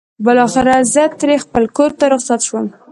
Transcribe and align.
بالاخره 0.25 0.75
زه 0.93 1.03
ترې 1.19 1.35
خپل 1.43 1.63
کور 1.77 1.91
ته 1.99 2.05
رخصت 2.13 2.41
شوم. 2.47 2.65